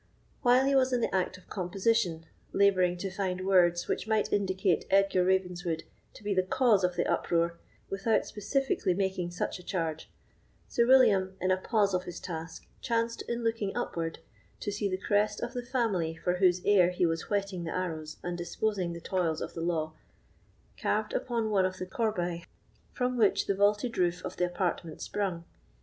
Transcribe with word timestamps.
While 0.41 0.65
he 0.65 0.73
was 0.73 0.91
in 0.91 0.99
the 0.99 1.13
act 1.13 1.37
of 1.37 1.47
composition, 1.47 2.25
labouring 2.53 2.97
to 2.97 3.11
find 3.11 3.45
words 3.45 3.87
which 3.87 4.07
might 4.07 4.33
indicate 4.33 4.85
Edgar 4.89 5.23
Ravenswood 5.25 5.83
to 6.15 6.23
be 6.23 6.33
the 6.33 6.41
cause 6.41 6.83
of 6.83 6.95
the 6.95 7.05
uproar, 7.05 7.59
without 7.87 8.25
specifically 8.25 8.95
making 8.95 9.29
such 9.29 9.59
a 9.59 9.63
charge, 9.63 10.09
Sir 10.67 10.87
William, 10.87 11.37
in 11.39 11.51
a 11.51 11.57
pause 11.57 11.93
of 11.93 12.05
his 12.05 12.19
task, 12.19 12.65
chanced, 12.81 13.21
in 13.29 13.43
looking 13.43 13.77
upward, 13.77 14.17
to 14.61 14.71
see 14.71 14.89
the 14.89 14.97
crest 14.97 15.39
of 15.39 15.53
the 15.53 15.61
family 15.67 16.15
for 16.15 16.37
whose 16.37 16.61
heir 16.65 16.89
he 16.89 17.05
was 17.05 17.29
whetting 17.29 17.63
the 17.63 17.69
arrows 17.71 18.17
and 18.23 18.39
disposing 18.39 18.93
the 18.93 19.01
toils 19.01 19.39
of 19.39 19.53
the 19.53 19.61
law 19.61 19.93
carved 20.81 21.13
upon 21.13 21.51
one 21.51 21.63
of 21.63 21.77
the 21.77 21.85
corbeilles 21.85 22.41
from 22.91 23.17
which 23.17 23.45
the 23.45 23.53
vaulted 23.53 23.95
roof 23.99 24.25
of 24.25 24.37
the 24.37 24.45
apartment 24.47 24.99
sprung. 24.99 25.45